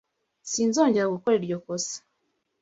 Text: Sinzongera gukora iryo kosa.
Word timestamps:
Sinzongera 0.51 1.13
gukora 1.15 1.35
iryo 1.39 1.57
kosa. 1.65 1.95